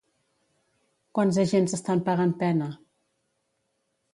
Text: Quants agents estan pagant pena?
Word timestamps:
Quants 1.17 1.39
agents 1.45 1.77
estan 1.79 2.01
pagant 2.09 2.33
pena? 2.41 2.71